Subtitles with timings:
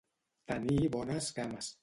[0.51, 1.73] Tenir bones cames.